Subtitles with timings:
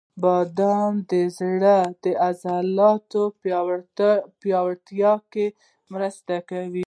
[0.23, 3.23] •بادام د زړه د عضلاتو
[4.43, 5.45] پیاوړتیا کې
[5.93, 6.79] مرسته کوي.